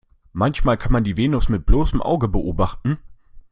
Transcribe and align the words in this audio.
Manchmal 0.33 0.77
kann 0.77 0.91
man 0.93 1.03
die 1.03 1.15
Venus 1.15 1.47
mit 1.47 1.67
bloßem 1.67 2.01
Auge 2.01 2.27
beobachten. 2.27 2.97